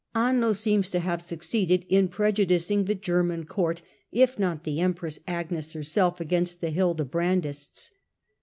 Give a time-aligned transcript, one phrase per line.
[0.15, 5.73] Anno seems to have succeeded in prejudicing the German court, if not the empress Agnes
[5.73, 7.91] herself, against the Hildebrandists.